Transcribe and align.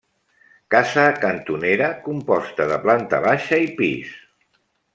Casa 0.75 1.03
cantonera, 1.25 1.91
composta 2.07 2.67
de 2.73 2.81
planta 2.87 3.23
baixa 3.29 3.63
i 3.69 3.71
pis. 3.83 4.19